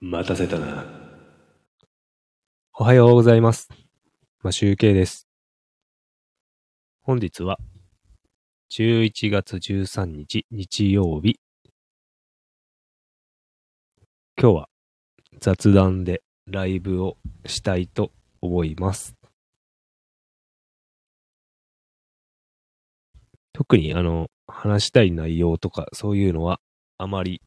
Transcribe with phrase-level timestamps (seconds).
[0.00, 0.84] 待たせたな。
[2.72, 3.68] おはようございます。
[4.44, 5.26] ま、集計です。
[7.02, 7.58] 本日は、
[8.70, 11.40] 11月13日日曜日。
[14.40, 14.68] 今日は
[15.40, 19.16] 雑談でライブをしたいと思います。
[23.52, 26.60] 特にあの、話したい内容とかそういうのは
[26.98, 27.42] あまり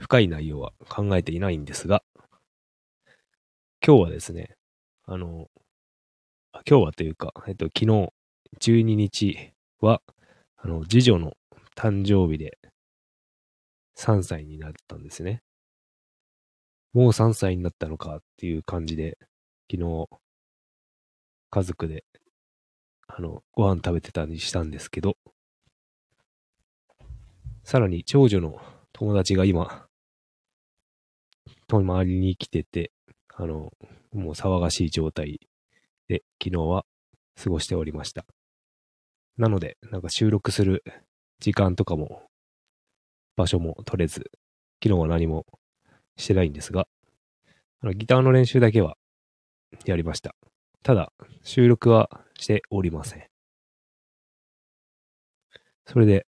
[0.00, 2.02] 深い内容は考えていないんですが、
[3.86, 4.56] 今日はですね、
[5.04, 5.48] あの、
[6.68, 8.12] 今日はというか、えっと、昨日、
[8.58, 10.00] 12日は、
[10.56, 11.34] あの、次女の
[11.76, 12.58] 誕生日で、
[13.94, 15.42] 3歳になったんですね。
[16.94, 19.18] もう3歳になったのかっていう感じで、
[19.70, 20.08] 昨日、
[21.50, 22.04] 家族で、
[23.06, 25.18] あの、ご飯食べてたりしたんですけど、
[27.64, 28.60] さらに長女の
[28.92, 29.86] 友達が今、
[31.70, 32.90] 泊りに来てて、
[33.36, 33.72] あの、
[34.12, 35.38] もう騒がしい状態
[36.08, 36.84] で、昨日は
[37.40, 38.26] 過ごしておりました。
[39.36, 40.82] なので、なんか収録する
[41.38, 42.22] 時間とかも、
[43.36, 44.32] 場所も取れず、
[44.82, 45.46] 昨日は何も
[46.16, 46.88] してないんですが、
[47.82, 48.96] あのギターの練習だけは
[49.84, 50.34] やりました。
[50.82, 51.12] ただ、
[51.44, 53.26] 収録はしておりません。
[55.86, 56.26] それで、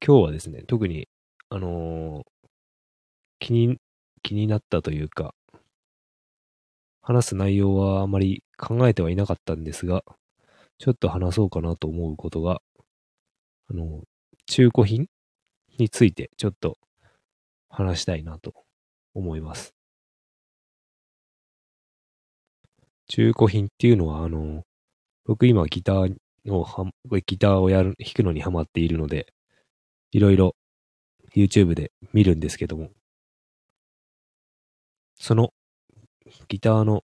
[0.00, 1.08] 今日はですね、特に、
[1.48, 2.35] あのー
[3.38, 3.78] 気に、
[4.22, 5.34] 気になったというか、
[7.02, 10.02] 話す内容はあまり考えてはいなかったんですが、
[10.78, 12.60] ちょっと話そうかなと思うことが、
[13.70, 14.02] あの、
[14.46, 15.06] 中古品
[15.78, 16.78] についてちょっと
[17.68, 18.54] 話したいなと
[19.14, 19.74] 思います。
[23.08, 24.64] 中古品っていうのは、あの、
[25.24, 26.66] 僕今ギターの、
[27.26, 29.32] ギターをやる、弾くのにハマっているので、
[30.12, 30.56] いろいろ
[31.36, 32.90] YouTube で見るんですけども、
[35.26, 35.52] その
[36.46, 37.02] ギターの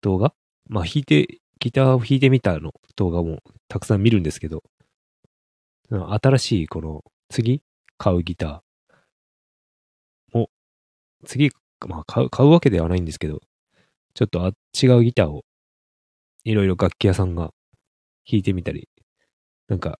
[0.00, 0.32] 動画？
[0.68, 4.62] まあ弾いて、ギターを弾いてみたの動画もたくさん見るんですけど、
[5.90, 7.62] 新しいこの次
[7.98, 10.50] 買うギターも、
[11.26, 11.50] 次、
[11.84, 13.40] まあ買う、買うわけではないんですけど、
[14.14, 15.42] ちょっとあ違うギターを
[16.44, 17.50] いろいろ楽器屋さんが
[18.24, 18.88] 弾いてみたり、
[19.66, 19.98] なんか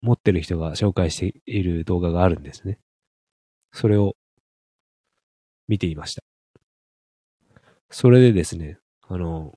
[0.00, 2.78] 持ってる人が紹介している動画があるんですね。
[3.72, 4.14] それを
[5.66, 6.22] 見ていました。
[7.90, 9.56] それでですね、あの、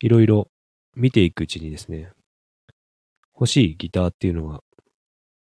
[0.00, 0.48] いろいろ
[0.94, 2.12] 見ていくうちにですね、
[3.34, 4.60] 欲しいギターっていうのが、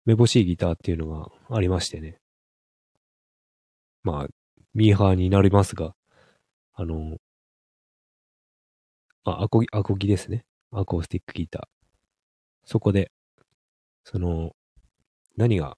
[0.06, 2.20] めぼしいギターっていうのがありましてね。
[4.04, 4.28] まあ、
[4.74, 5.94] ミーハーになりますが、
[6.74, 7.18] あの、
[9.24, 10.46] あ、アコギ、アコギですね。
[10.72, 11.62] アコースティックギター。
[12.66, 13.12] そこで、
[14.04, 14.52] その、
[15.36, 15.78] 何が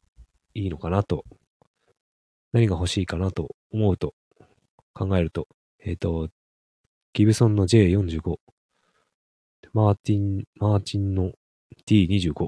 [0.53, 1.25] いいのかなと
[2.51, 4.13] 何が欲しいかなと思うと、
[4.99, 5.47] 考えると、
[5.79, 6.27] えっ、と、
[7.13, 8.35] ギブソンの J45、
[9.71, 11.31] マーティン、マーチンの
[11.87, 12.47] T25 っ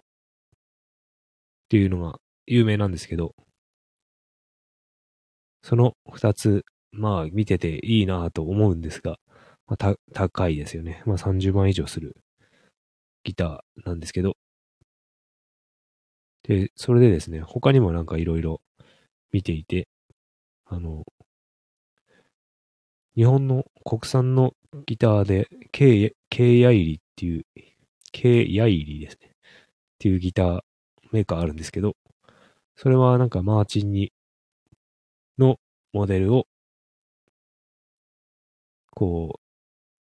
[1.69, 3.34] ていうのが有名なんですけど、
[5.63, 9.17] その二つ、まあ見てていいなと思うんですが、
[9.67, 11.03] まあ、高いですよね。
[11.06, 12.17] まあ30万以上する
[13.23, 14.35] ギターなんですけど、
[16.44, 18.61] で、それでですね、他にもなんかいろいろ
[19.31, 19.88] 見ていて、
[20.66, 21.03] あの、
[23.16, 24.53] 日本の国産の
[24.85, 27.45] ギターで、K、K ヤイリっていう、
[28.11, 29.31] K ヤイリですね。
[29.31, 29.33] っ
[29.99, 30.59] ていうギター
[31.11, 31.95] メーカーあるんですけど、
[32.75, 34.11] それはなんかマーチンに、
[35.38, 35.57] の
[35.94, 36.47] モデルを、
[38.91, 39.39] こ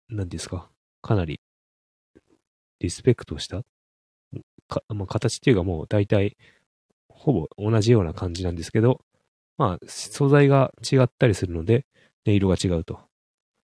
[0.10, 0.70] う、なんですか、
[1.02, 1.40] かなり、
[2.80, 3.64] リスペクトした
[4.68, 6.38] か、まあ、形っていうかもう大体、
[7.10, 9.02] ほぼ同じような感じなんですけど、
[9.58, 11.86] まあ、素材が違ったりするので、
[12.36, 13.00] 色が違うと。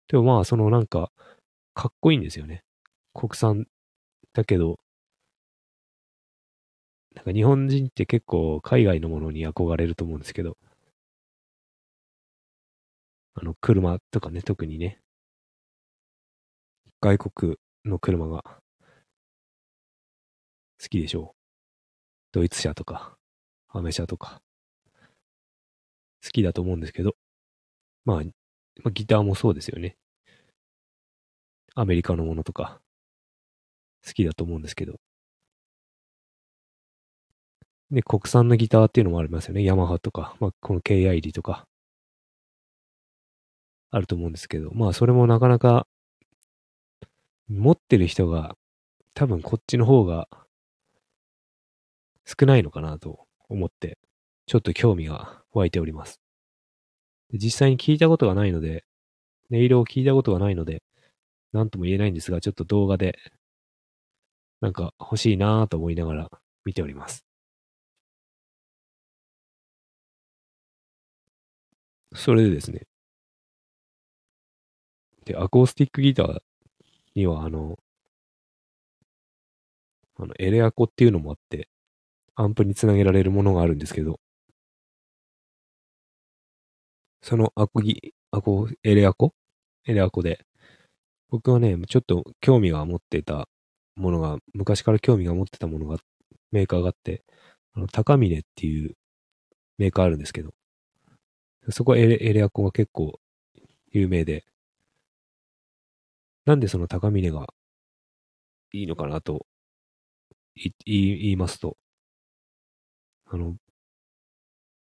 [0.08, 1.10] でもまあ、そのなんか、
[1.74, 2.62] かっこいいんですよね。
[3.14, 3.66] 国産
[4.32, 4.78] だけど、
[7.14, 10.56] なんか日本人って結構海外のものに憧れると思うんですけど、
[13.34, 15.00] あの、車とかね、特にね、
[17.00, 18.42] 外国の車が
[20.80, 21.36] 好きでしょう。
[22.32, 23.16] ドイツ車とか、
[23.68, 24.40] アメ車とか。
[26.24, 27.14] 好きだと思うんですけど、
[28.04, 28.22] まあ、
[28.82, 29.96] まあ、ギターもそうですよね。
[31.74, 32.80] アメリカのものとか、
[34.06, 35.00] 好きだと思うんですけど。
[37.90, 39.64] で、国産のギターっていうのもありますよね。
[39.64, 41.66] ヤマハとか、まあ、この KID とか、
[43.90, 45.86] あると思うんですけど、まあ、それもなかなか、
[47.48, 48.56] 持ってる人が、
[49.14, 50.28] 多分こっちの方が、
[52.26, 53.98] 少ないのかなと思って、
[54.46, 56.23] ちょっと興味が湧いております。
[57.32, 58.84] 実際に聞いたことがないので、
[59.52, 60.82] 音色を聞いたことがないので、
[61.52, 63.18] なんとも言えないんですが、ちょっと動画で、
[64.60, 66.30] なんか欲しいなぁと思いながら
[66.64, 67.24] 見ております。
[72.14, 72.86] それでですね。
[75.26, 76.42] で、アコースティックギター
[77.16, 77.78] には、あの、
[80.16, 81.68] あの、エレアコっていうのもあって、
[82.36, 84.20] アンプにつなげられるものがあるんですけど、
[87.24, 89.32] そのアコギ、アコ、エレアコ？
[89.86, 90.44] エレアコで、
[91.30, 93.48] 僕はね、ちょっと興味が持ってた
[93.96, 95.96] ものが、昔から興味が持ってたものが、
[96.52, 97.24] メーカーがあって、
[97.72, 98.94] あの、高峰っていう
[99.78, 100.52] メーカーあるんですけど、
[101.70, 103.18] そこはエレエレアコが結構
[103.90, 104.44] 有名で、
[106.44, 107.46] なんでその高峰が
[108.72, 109.46] いいのかなと
[110.56, 111.78] い言い言いますと、
[113.30, 113.56] あの、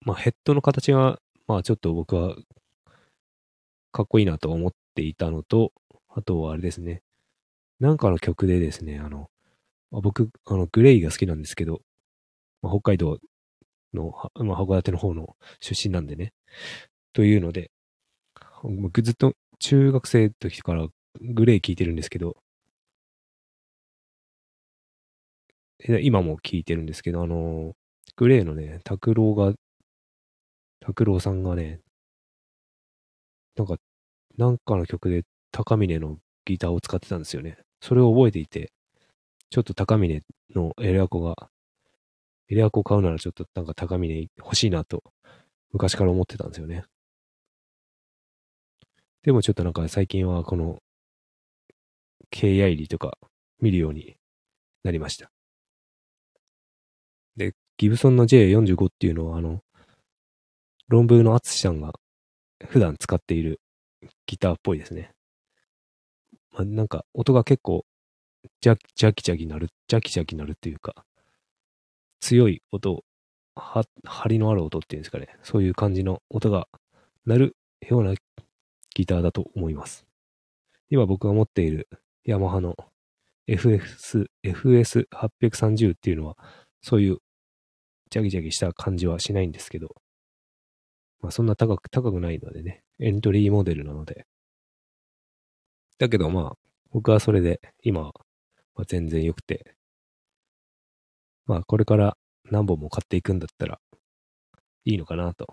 [0.02, 2.36] まあ、ヘッドの形が、まあ、ちょっと僕は
[3.92, 5.72] かっこいいなと思っていたのと、
[6.10, 7.02] あとはあれですね、
[7.80, 9.30] なんかの曲でですね、あの、
[9.92, 11.82] まあ僕、あの、グレイが好きなんですけど、
[12.62, 13.20] まあ、北海道
[13.94, 16.34] の、はまあ、函館の方の出身なんでね、
[17.14, 17.72] というので、
[18.64, 20.88] 僕ずっと中学生の時から
[21.22, 22.38] グレイ聴いてるんですけど、
[26.02, 27.76] 今も聴いてるんですけど、あの、
[28.16, 29.54] グレイのね、拓郎が、
[30.86, 31.80] 拓郎さんがね、
[33.56, 33.78] なんか、
[34.38, 37.58] なんかの曲で高峰のギターを使ってたんですよね。
[37.80, 38.74] それを覚えていて、
[39.50, 41.50] ちょっと高峰のエレアコが、
[42.50, 45.04] エレアコ買うならちょっとなんか高峰欲しいなと、
[45.72, 46.84] 昔から思ってたんですよね。
[49.24, 50.80] でもちょっとなんか最近はこの、
[52.30, 53.18] KI とか
[53.62, 54.18] 見るように
[54.84, 55.32] なりました。
[57.38, 59.62] で、ギブソンの J45 っていうのはあの、
[60.94, 61.92] 論文の淳さんが
[62.68, 63.60] 普段使っている
[64.28, 65.10] ギターっぽいですね。
[66.52, 67.84] まあ、なんか音が結構
[68.62, 71.04] ジャジャキジャキなる、ジャキジャキなるっていうか、
[72.20, 73.04] 強い音、
[73.56, 75.30] は、張りのある音っていうんですかね。
[75.42, 76.68] そういう感じの音が
[77.26, 77.56] 鳴る
[77.90, 78.14] ような
[78.94, 80.06] ギターだと思います。
[80.92, 81.90] 今僕が持っている
[82.24, 82.76] ヤマハの
[83.48, 86.38] FS、FS830 っていうのは、
[86.84, 87.18] そういう
[88.12, 89.96] ジャキジャキした感じはしないんですけど、
[91.24, 94.28] まあそんな高く、高くないのでね、エントリーモデルなので。
[95.98, 96.58] だけどまあ、
[96.92, 98.14] 僕はそれで今は
[98.76, 99.76] ま全然良くて、
[101.46, 102.18] まあこれから
[102.52, 103.80] 何本も買っていくんだったら
[104.86, 105.48] いいのかなと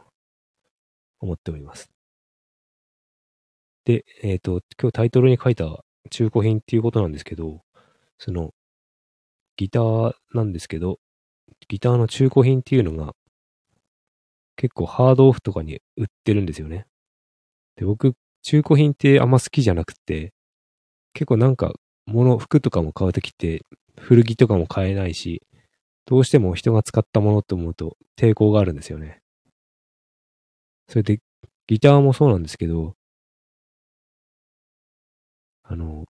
[1.20, 1.90] 思っております。
[3.84, 7.62] で、えっ、と、今日タイトルに書いた中古品っていうことなんですけど、
[8.18, 8.52] その、
[9.56, 10.98] ギターなんですけど、
[11.68, 13.14] ギターの中古品っていうのが、
[14.60, 16.84] 結構ハードオフとかに売ってるんですよね。
[17.76, 18.12] で、僕、
[18.42, 20.34] 中古品ってあんま好きじゃなくて、
[21.14, 21.72] 結構なんか、
[22.04, 23.62] 物、服とかも買うときって、
[23.98, 25.40] 古着とかも買えないし、
[26.04, 29.22] どうしても人が使ったものって思うと抵抗があるんですよね。
[30.88, 31.20] それで、
[31.66, 32.96] ギターもそうなんですけど、
[35.62, 36.04] あの、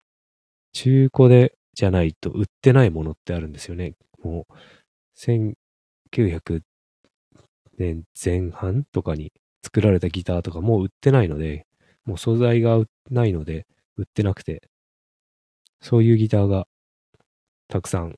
[0.72, 3.94] 中古でじゃないと売ってないものってあるんですよね。
[4.24, 4.54] もう、
[5.16, 6.62] 1900
[7.78, 9.32] 年前半とかに
[9.64, 11.66] 作られたギターとかもう売ってないので、
[12.04, 12.80] もう素材が
[13.10, 13.66] ないので
[13.96, 14.62] 売ってなくて、
[15.80, 16.66] そういうギターが
[17.68, 18.16] たくさん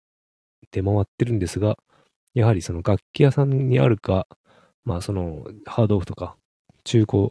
[0.71, 1.77] 出回ってるんですが、
[2.35, 4.27] やはりその楽器屋さんにあるか、
[4.85, 6.37] まあそのハードオフとか
[6.85, 7.31] 中古、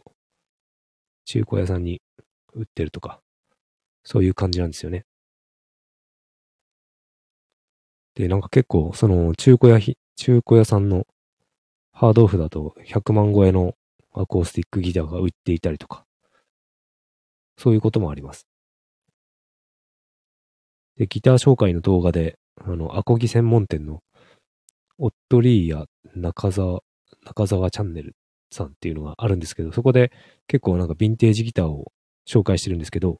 [1.24, 2.00] 中古屋さんに
[2.54, 3.20] 売ってるとか、
[4.04, 5.04] そういう感じなんですよね。
[8.14, 9.80] で、なんか結構その中古屋、
[10.16, 11.06] 中古屋さんの
[12.00, 13.74] ハードオフだと100万超えの
[14.14, 16.06] アコースティックギターが売っていたりとか、
[17.58, 18.46] そういうこともあります。
[20.96, 24.00] で、ギター紹介の動画で、あの、アコギ専門店の
[24.96, 25.84] オットリーや
[26.16, 26.80] 中澤、
[27.26, 28.16] 中澤チャンネル
[28.50, 30.10] さんっていうのがあるんですけど、そこで
[30.46, 31.92] 結構なんかヴィンテージギターを
[32.26, 33.18] 紹介してるんですけど、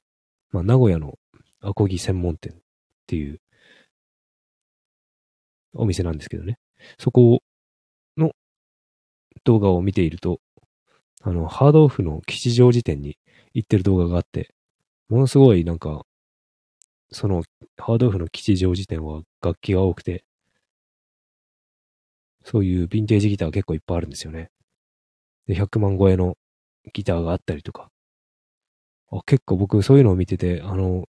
[0.53, 1.19] まあ、名古屋の
[1.61, 2.57] アコギ専門店っ
[3.07, 3.43] ていう
[5.75, 6.57] お店なんですけどね。
[6.99, 7.50] そこの
[9.45, 10.41] 動画を見ていると、
[11.23, 13.19] あの、ハードオフの吉祥寺店に
[13.55, 14.55] 行ってる動画があって、
[15.09, 16.07] ものすごいなんか、
[17.13, 17.43] その
[17.77, 20.25] ハードオフの吉祥寺店は楽器が多くて、
[22.45, 24.51] そういうヴィンテージギター結構いっぱいあるんですよね。
[25.47, 26.37] で、100万超えの
[26.93, 27.91] ギターがあったりとか。
[29.13, 31.09] あ結構僕そういうのを見てて、あの、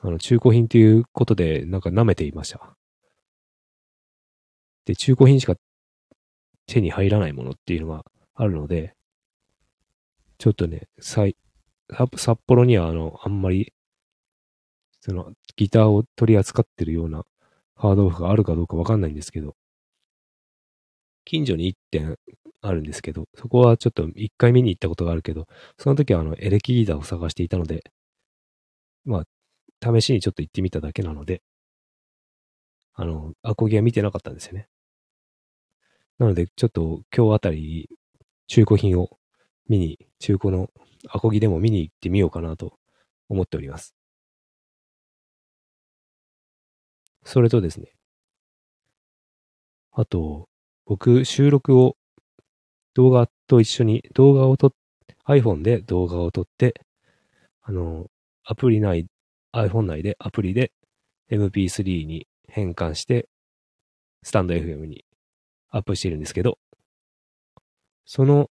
[0.00, 2.76] あの、中古品っていうことで、なんか舐めていました。
[4.84, 5.54] で、中古品しか
[6.66, 8.04] 手に入らないものっていうのが
[8.34, 8.94] あるので、
[10.38, 11.34] ちょっとね、札
[12.46, 13.72] 幌にはあの、あんまり、
[15.00, 17.24] その、ギターを取り扱ってるような
[17.76, 19.54] ハードオフがあるかどうかわかんないんですけど、
[21.24, 22.16] 近所に1点
[22.62, 25.46] あるんですけど、そこはちょっと1回見に行ったことがあるけど、
[25.78, 27.84] その時はあの、エレキギターを探していたので、
[29.04, 29.24] まあ、
[30.00, 31.42] 試しにちょっと行ってみただけなので、
[32.94, 34.68] あの、アコギは見てなかったんですよね。
[36.18, 37.88] なので、ちょっと今日あたり、
[38.46, 39.18] 中古品を
[39.68, 40.68] 見に、中古の
[41.08, 42.78] アコギでも見に行ってみようかなと
[43.28, 43.94] 思っております。
[47.24, 47.94] それとですね。
[49.92, 50.48] あと、
[50.86, 51.96] 僕、収録を
[52.94, 54.72] 動画と一緒に動画を撮っ、
[55.26, 56.74] iPhone で動画を撮って、
[57.62, 58.06] あの、
[58.44, 59.06] アプリ内、
[59.52, 60.72] iPhone 内でアプリで
[61.30, 63.28] MP3 に変換して、
[64.22, 65.03] スタンド FM に
[65.74, 66.56] アップしているんですけど、
[68.06, 68.48] その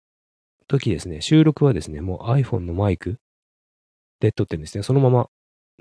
[0.68, 3.18] 時ですね、収録はですね、もう iPhone のマイク
[4.20, 4.82] で撮ってるんですね。
[4.82, 5.28] そのまま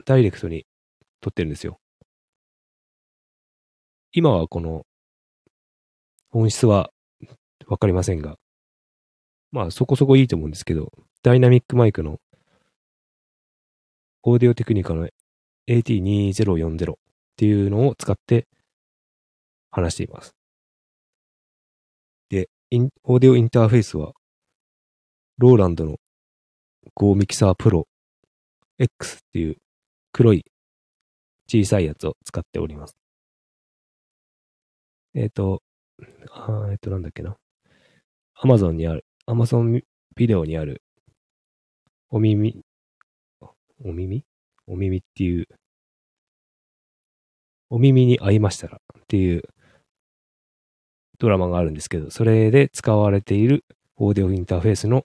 [0.06, 0.66] ダイレクトに
[1.22, 1.80] 撮ってるんですよ。
[4.12, 4.86] 今はこの
[6.32, 6.92] 音質は
[7.68, 8.36] わかりませんが、
[9.52, 10.92] まあそこそこいいと思うんですけど、
[11.24, 12.20] ダイナミックマイクの
[14.24, 15.08] オーディオテクニカの
[15.70, 16.96] AT2040 っ
[17.38, 18.48] ていうのを使って
[19.72, 20.39] 話しています。
[22.72, 24.14] オーディオインターフェースは、
[25.40, 25.98] ローランドの
[26.94, 27.86] Go Mixer Pro
[28.78, 29.58] X っていう
[30.12, 30.46] 黒い
[31.48, 32.96] 小さいやつを使っております。
[35.16, 35.64] えっ、ー、と、
[36.32, 37.36] あえっ、ー、と、なんだっけな。
[38.44, 39.82] Amazon にある、Amazon
[40.16, 40.84] ビデオにある、
[42.12, 42.62] お耳、
[43.84, 44.24] お耳？
[44.68, 45.48] お耳っていう、
[47.72, 49.42] お耳に合いましたらっていう
[51.20, 53.66] ドラマがあるんですけど、それで使われている
[53.98, 55.04] オーディオインターフェースの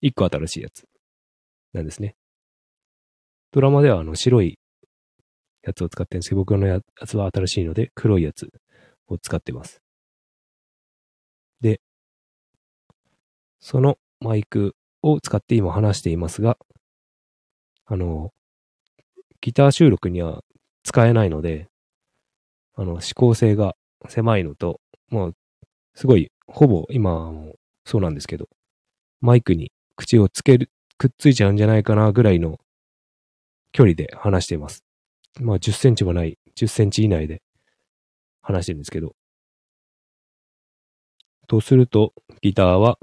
[0.00, 0.86] 一個新しいやつ
[1.72, 2.14] なんですね。
[3.50, 4.58] ドラマではあの白い
[5.62, 8.48] やつを使ってるんですけど、僕のやつは新しいので黒いやつ
[9.08, 9.80] を使ってます。
[11.60, 11.80] で、
[13.58, 16.58] そのマイクを使って今話していますが、
[17.86, 18.32] あの、
[19.40, 20.42] ギター収録には
[20.82, 21.68] 使えないので、
[22.74, 23.74] あの、指向性が
[24.08, 25.34] 狭いのと、もう、
[25.98, 28.48] すごい、ほぼ今もそうなんですけど、
[29.20, 32.60] マイクに口をつける、くっついちゃうんじゃないかなぐらいの
[33.72, 34.84] 距離で話しています。
[35.40, 37.42] まあ10センチもない、10センチ以内で
[38.42, 39.16] 話してるんですけど。
[41.48, 43.00] とすると、ギターは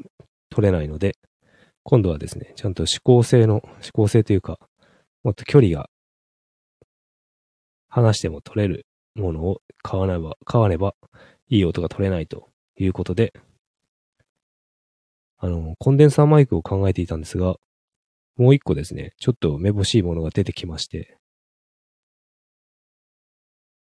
[0.50, 1.18] 取れないので、
[1.84, 4.58] 今度はですね、ちゃんと指向性の、指向性というか、
[5.22, 5.90] もっと距離が、
[7.90, 8.86] 話しても取れる
[9.16, 10.96] ものを買わねば、買わねば
[11.50, 13.34] いい音が取れないということで、
[15.38, 17.56] あの、コンデンサーマイクを考えていたんですが、
[18.38, 21.18] もう一個ですね、ちょっとめぼしいものが出てきまして、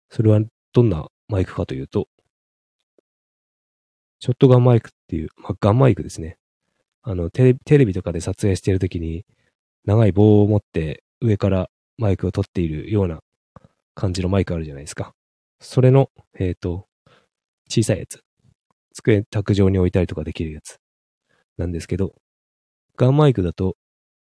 [0.10, 0.42] それは
[0.74, 2.08] どんなマイクかというと、
[4.20, 6.38] ショットガンマイクっていう、まあ、ガンマイクですね。
[7.04, 9.26] あのテレ、ビとかで撮影しているときに、
[9.86, 13.22] 長い棒を持って上からマイクを取っているような
[13.96, 15.14] 感じのマイクあるじゃないですか。
[15.62, 16.88] それの、えっ、ー、と、
[17.70, 18.27] 小さいやつ。
[18.98, 20.78] 机、卓上に置いたりとかできるやつ。
[21.58, 22.14] なんですけど、
[22.98, 23.78] ガンマイクだと、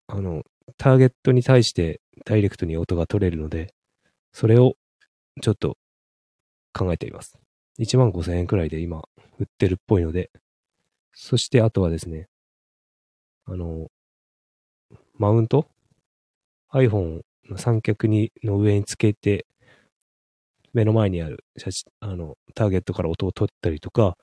[0.07, 0.43] あの、
[0.77, 3.73] ターゲットに対してダイレクトに音が取れるので、
[4.33, 4.75] それを
[5.41, 5.77] ちょっと
[6.73, 7.37] 考えています。
[7.79, 9.03] 1万5千円くらいで今
[9.39, 10.31] 売ってるっぽいので、
[11.13, 12.27] そしてあとはですね、
[13.45, 13.87] あの、
[15.15, 15.67] マウント
[16.73, 19.45] ？iPhone の三脚にの上につけて、
[20.73, 24.17] 目の前にある写真、あの、ターゲットから音を取ったりとか、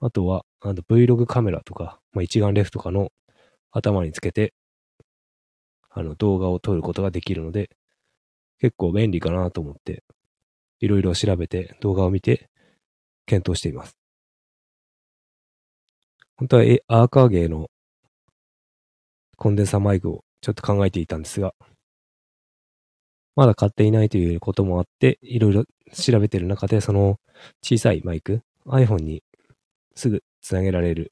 [0.00, 3.10] あとは、あの Vlog カメラとか、まあ、一眼レフとかの
[3.72, 4.54] 頭につけて、
[5.90, 7.70] あの、動画を撮ることができるので、
[8.60, 10.04] 結構便利かなと思って、
[10.80, 12.48] いろいろ調べて、動画を見て、
[13.26, 13.96] 検討しています。
[16.36, 17.68] 本当はえアーカーゲーの
[19.36, 21.52] コンデンサーマイクをちょっと考えていたんですが、
[23.34, 27.18] まだ買っていないということもあって、いろいろ調べてる中で、その
[27.62, 29.22] 小さいマイク、iPhone に
[29.98, 31.10] すぐつなげられる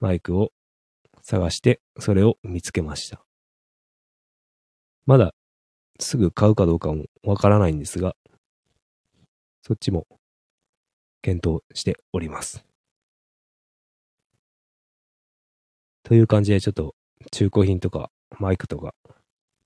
[0.00, 0.50] マイクを
[1.20, 3.22] 探して、それを見つけました。
[5.04, 5.34] まだ
[6.00, 8.16] すぐ買うかどうかもわからないんですが、
[9.60, 10.06] そっちも
[11.20, 12.64] 検討しております。
[16.04, 16.94] という感じでちょっと
[17.32, 18.94] 中古品とかマイクとか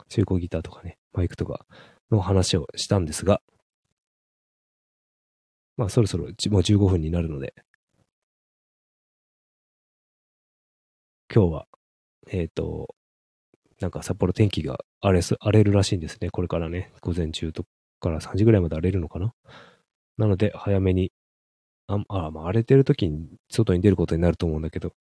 [0.09, 1.66] 中古ギターとかね、マイクとか
[2.11, 3.42] の話をしたんですが、
[5.76, 7.54] まあそろそろもう15分になるので、
[11.32, 11.66] 今日は、
[12.32, 12.94] えっ、と、
[13.80, 16.28] なんか札幌天気が荒れす、荒れるらしいんですね。
[16.30, 17.64] これからね、午前中と
[18.00, 19.32] から3時ぐらいまで荒れるのかな。
[20.18, 21.12] なので、早めに、
[21.88, 24.92] あ、あまあ、荒れてる時に外に出ることになると思うんだけど、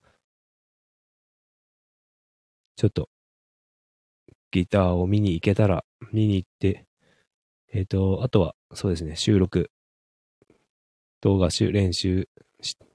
[2.76, 3.10] ちょっと、
[4.52, 6.86] ギターを見に行けたら、見に行って、
[7.74, 9.72] えっ、と、あとは、そうですね、収録、
[11.22, 12.30] 動画、練習、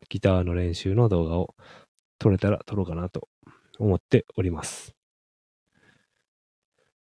[0.08, 1.54] ギターの練習の動画を
[2.18, 3.28] 撮れたら撮ろうかなと
[3.78, 4.94] 思っております。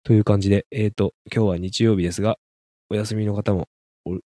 [0.04, 2.38] という感じで、えっ、と、今日は日曜日ですが、
[2.90, 3.68] お休みの方も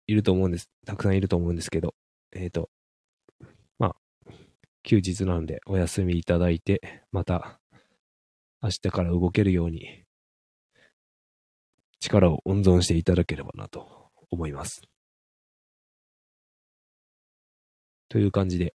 [0.06, 0.68] いると思うんです。
[0.84, 1.94] たくさんいると思うんですけど、
[2.32, 2.70] えっ、と、
[3.78, 4.32] まあ、
[4.82, 7.60] 休日なんでお休みいただいて、また
[8.62, 10.04] 明日から動けるように
[12.00, 14.82] 力を温存していただければなと思います。
[18.08, 18.74] という感じで、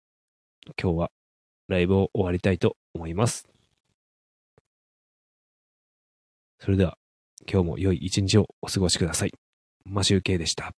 [0.82, 1.12] 今日は
[1.68, 3.48] ライブを終わりたいと思います。
[6.60, 6.98] それでは、
[7.52, 9.32] 今日も良い一日をお過ごしください。
[9.84, 10.72] マシュウケイでした。